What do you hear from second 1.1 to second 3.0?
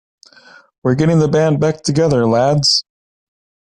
the band back together lads!.